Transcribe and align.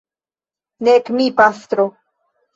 Nek 0.87 1.11
mi, 1.19 1.27
pastro. 1.43 1.87